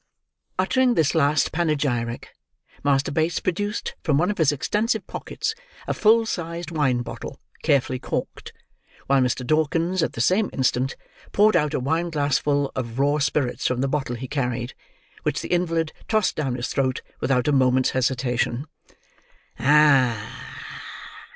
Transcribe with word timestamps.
Uttering 0.57 0.95
this 0.95 1.13
last 1.13 1.51
panegyric, 1.51 2.29
Master 2.83 3.11
Bates 3.11 3.39
produced, 3.39 3.93
from 4.01 4.17
one 4.17 4.31
of 4.31 4.39
his 4.39 4.51
extensive 4.51 5.05
pockets, 5.05 5.53
a 5.85 5.93
full 5.93 6.25
sized 6.25 6.71
wine 6.71 7.03
bottle, 7.03 7.39
carefully 7.61 7.99
corked; 7.99 8.51
while 9.05 9.21
Mr. 9.21 9.45
Dawkins, 9.45 10.01
at 10.01 10.13
the 10.13 10.19
same 10.19 10.49
instant, 10.53 10.95
poured 11.33 11.55
out 11.55 11.75
a 11.75 11.79
wine 11.79 12.09
glassful 12.09 12.71
of 12.75 12.97
raw 12.97 13.19
spirits 13.19 13.67
from 13.67 13.81
the 13.81 13.87
bottle 13.87 14.15
he 14.15 14.27
carried: 14.27 14.73
which 15.21 15.39
the 15.41 15.53
invalid 15.53 15.93
tossed 16.07 16.35
down 16.35 16.55
his 16.55 16.69
throat 16.69 17.03
without 17.19 17.47
a 17.47 17.51
moment's 17.51 17.91
hesitation. 17.91 18.65
"Ah!" 19.59 20.79